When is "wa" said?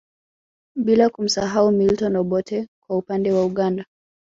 3.31-3.45